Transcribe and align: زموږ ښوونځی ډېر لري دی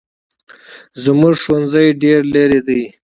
زموږ 1.03 1.35
ښوونځی 1.41 1.87
ډېر 2.03 2.21
لري 2.35 2.59
دی 2.67 2.81